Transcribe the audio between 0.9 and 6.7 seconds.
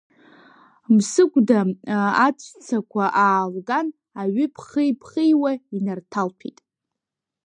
Мсыгәда аҵәцақәа аалган аҩы ԥхеи-ԥхеиуа инарҭалҭәеит.